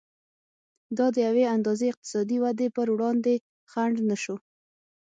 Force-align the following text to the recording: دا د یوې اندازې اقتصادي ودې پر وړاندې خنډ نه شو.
دا 0.97 1.05
د 1.15 1.17
یوې 1.27 1.45
اندازې 1.55 1.85
اقتصادي 1.91 2.37
ودې 2.43 2.67
پر 2.75 2.87
وړاندې 2.93 3.33
خنډ 3.71 3.95
نه 4.09 4.17
شو. 4.23 4.35